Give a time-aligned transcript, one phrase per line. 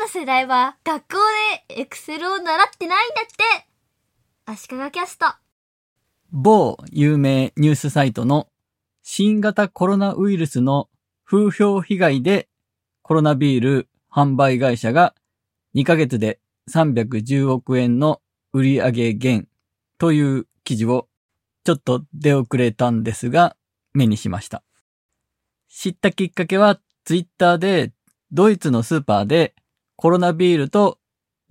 [0.00, 1.18] の世代は学校
[1.68, 3.66] でエクセルを習ってないんだって
[4.46, 5.26] 足利キャスト。
[6.32, 8.48] 某有名ニュースサイトの
[9.02, 10.88] 新型コロナウイルスの
[11.26, 12.48] 風評被害で
[13.02, 15.14] コロナビール販売会社が
[15.74, 16.40] 2ヶ月で
[16.70, 18.22] 310億円の
[18.54, 19.48] 売上減
[19.98, 21.08] という記事を
[21.64, 23.54] ちょっと出遅れたんですが
[23.92, 24.62] 目にしました。
[25.68, 27.92] 知ったきっかけはツイッターで
[28.32, 29.54] ドイツのスーパーで
[30.02, 30.98] コロナビールと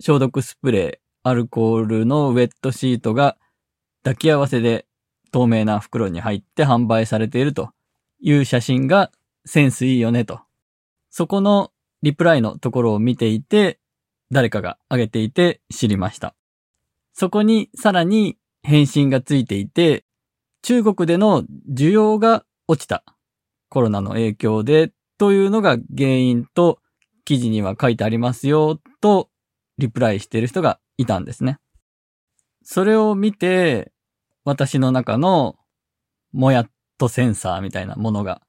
[0.00, 3.36] 消毒スプレー、アルコールのウェットシートが
[4.02, 4.86] 抱き合わせで
[5.30, 7.70] 透明な袋に入って販売されていると
[8.20, 9.12] いう写真が
[9.44, 10.40] センスいいよねと。
[11.10, 11.70] そこの
[12.02, 13.78] リプライのところを見ていて、
[14.32, 16.34] 誰かが上げていて知りました。
[17.12, 20.04] そこにさらに返信がついていて、
[20.62, 23.04] 中国での需要が落ちた。
[23.68, 26.79] コロナの影響でというのが原因と
[27.30, 29.30] 記事には書いてありますよと
[29.78, 31.58] リプライしてる人がいたんですね。
[32.64, 33.92] それを見て、
[34.44, 35.54] 私の中の
[36.32, 38.42] もやっとセンサーみたいなものが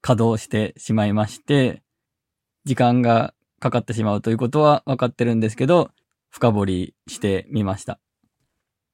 [0.00, 1.84] 稼働してしまいまして、
[2.64, 5.92] 時間がかかってしまうということは分かってるんですけど、
[6.28, 8.00] 深掘りしてみました。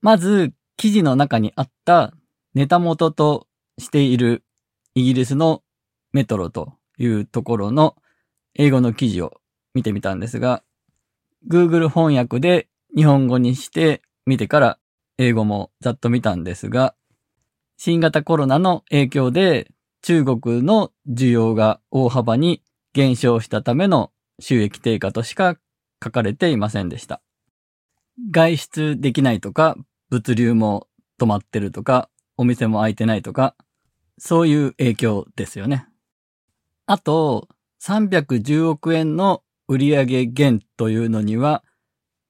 [0.03, 2.13] まず、記事の中にあった
[2.53, 3.47] ネタ元と
[3.79, 4.45] している
[4.95, 5.63] イギリスの
[6.13, 7.97] メトロというところの
[8.63, 9.41] 英語の記事を
[9.73, 10.63] 見てみたんですが、
[11.49, 14.79] Google 翻訳で日本語にして見てから
[15.17, 16.95] 英語もざっと見たんですが、
[17.79, 19.71] 新型コロナの影響で
[20.03, 25.57] 中国の需要が大幅に減少したための収益低下としか
[26.05, 27.23] 書かれていませんでした。
[28.31, 29.75] 外出できないとか、
[30.11, 30.87] 物流も
[31.19, 33.57] 止まってるとか、お店も開いてないとか、
[34.19, 35.87] そういう影響ですよね。
[36.85, 37.49] あと、
[37.83, 41.65] 310億円の売上減というのには、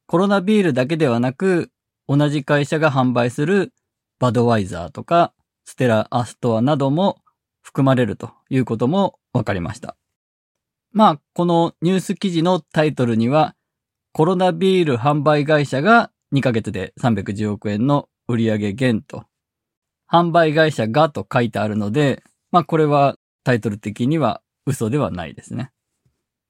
[0.06, 1.70] コロナビールだけではなく、
[2.08, 3.72] 同じ会社が販売する
[4.18, 5.32] バドワイザーとか、
[5.64, 7.18] ステラ・アストアなども
[7.62, 9.96] 含まれるということも分かりました。
[10.92, 13.54] まあ、このニュース記事のタイトルには、
[14.12, 19.24] コロナビール販売会社が2ヶ月で310億円の売上減と、
[20.10, 25.70] 販売会社がと書いてあるので、まあこれはタイトル的には嘘ではないですね。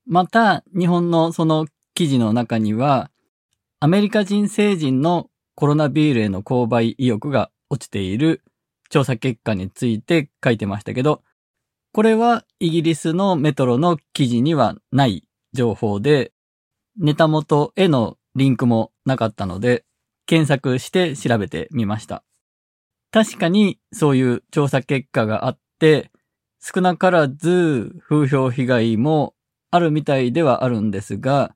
[0.06, 3.10] また、日本のその記事の中には、
[3.80, 8.42] アメリカ人成人のコロナビールへの購買意欲が落ちている
[8.90, 11.22] 調査結果について書いてましたけど、
[11.92, 16.32] これはイギリスのメトロの記事にはない情報で、
[16.98, 19.84] ネタ元へのリンクもなかったので、
[20.26, 22.22] 検索して調べてみました。
[23.10, 26.09] 確かにそういう調査結果があって、
[26.60, 29.34] 少なからず風評被害も
[29.70, 31.54] あるみたいではあるんですが、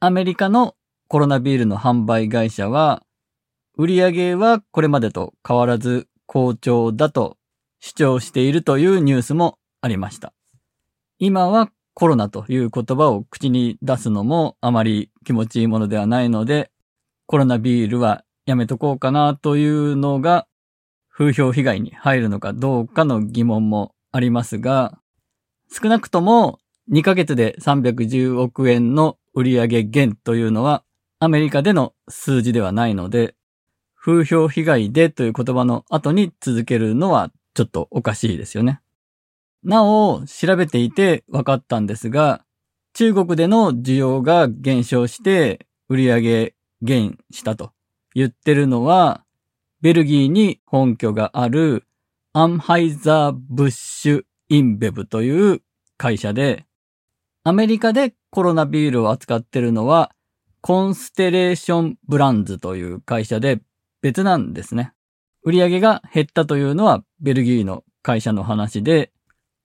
[0.00, 0.76] アメリカの
[1.08, 3.02] コロナビールの販売会社は、
[3.76, 7.36] 売上はこれまでと変わらず好調だと
[7.80, 10.32] 主張しているというニュースもありました。
[11.18, 16.70] 今はコロナという言葉を口に出すのもあまり気持ちいいものではないので、
[17.26, 20.46] コロナビールはやめとこうかなというのが
[21.10, 24.98] 風評被害に入るのかどうかの疑問もありますが、
[25.70, 26.58] 少なくとも
[26.90, 30.82] 2ヶ月で310億円の売上減というのは
[31.20, 33.36] アメリカでの数字ではないので、
[33.94, 38.80] 風評被害でという言葉の後に続けるのはちょっとおかしいですよね。
[39.62, 42.44] なお、調べていて分かったんですが、
[42.94, 47.70] 中国での需要が減少して売上減したと
[48.16, 49.22] 言ってるのは、
[49.80, 51.84] ベルギーに本拠がある
[52.34, 55.62] アンハイザー・ブッシュ・インベブという
[55.96, 56.66] 会社で、
[57.42, 60.12] アメリカでコロナビールを扱ってるのは、
[60.60, 63.60] コンステレーション・ブランズという会社で
[64.02, 64.92] 別なんですね。
[65.42, 69.10] 売上が減ったというのはベルギーの会社の話で、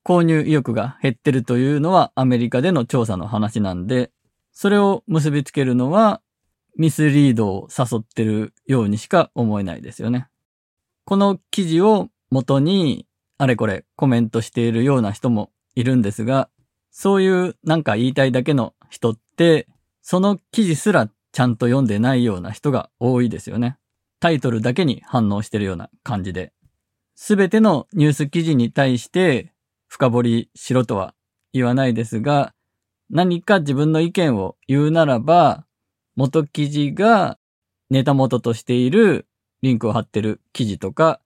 [0.05, 4.11] 購入意欲が減ってるというのはアメリカでの調査の話なんで、
[4.53, 6.21] それを結びつけるのは
[6.77, 10.27] ミスリードを誘ってるようにしか思えないですよね。
[11.05, 13.05] この記事を元に、
[13.37, 16.49] あれこれコメントしているような人もいるんですが、
[16.89, 19.67] そういうなんか言いたいだけの人って、
[20.01, 23.77] その記事すらちゃんと読んでないような人が多いですよね。
[24.19, 26.53] タイトルだけに反応してるような感じで。
[27.13, 29.53] すべてのニュース記事に対して
[29.87, 31.13] 深掘りしろとは
[31.53, 32.55] 言わないですが、
[33.11, 35.65] 何か自分の意見を言うならば、
[36.15, 37.37] 元記事が
[37.91, 39.27] ネタ元としている
[39.61, 41.19] リンクを貼ってる記事とか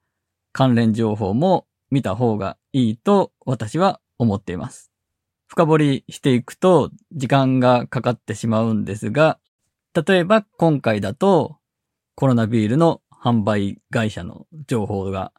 [0.57, 4.91] 関連情報も見た方がいいと私は思っています。
[5.45, 9.37] 深掘りしていくと時間がかかってしまうんですが、
[9.93, 11.57] 例えば今回だと
[12.15, 15.31] コロナビールの販売会社の情報が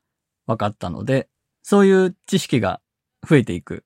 [0.46, 1.28] 分かったので、
[1.64, 2.80] そういう知識が
[3.28, 3.84] 増えていく。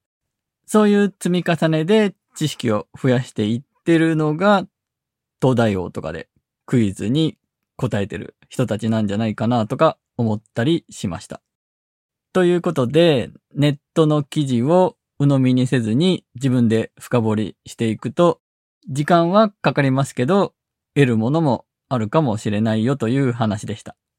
[0.67, 4.67] そういう積み重ねで知識を増やしていってるのが、
[5.41, 6.29] 東大王とかで
[6.67, 7.39] クイズに
[7.77, 11.43] 答えてる人たちなんじゃないかなとか思ったりしました。
[12.33, 18.41] ということで、ネットの記事を鵜呑みにせずに自分で深掘りしていくと、
[18.89, 20.55] 時間はかかりますけど、
[20.95, 23.97] 得るものもあるかもしれないよという話でした。